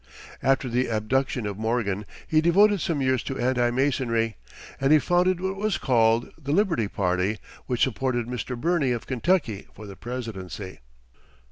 [0.41, 4.35] After the abduction of Morgan, he devoted some years to anti masonry,
[4.79, 8.59] and he founded what was called the Liberty Party, which supported Mr.
[8.59, 10.79] Birney, of Kentucky, for the presidency.